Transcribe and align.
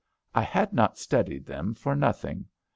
I 0.33 0.41
had 0.41 0.73
not 0.73 0.97
studied 0.97 1.45
them 1.45 1.75
for 1.75 1.95
nothing. 1.95 2.45